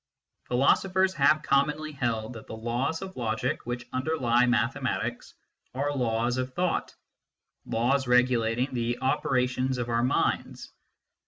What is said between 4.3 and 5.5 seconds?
mathematics,